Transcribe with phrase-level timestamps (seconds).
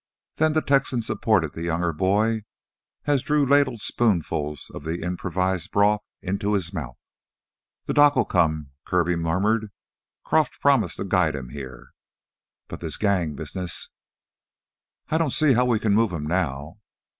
[0.37, 2.41] Then the Texan supported the younger boy
[3.05, 6.97] as Drew ladled spoonfuls of the improvised broth into his mouth.
[7.87, 9.69] "Th' doc'll come," Kirby murmured.
[10.25, 11.89] "Croff promised to guide him heah.
[12.67, 13.89] But this gang business"
[15.11, 16.79] "I don't see how we can move him now...."